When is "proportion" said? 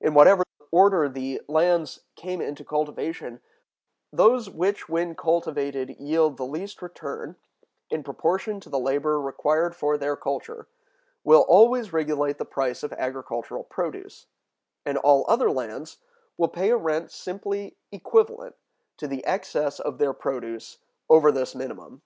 8.02-8.60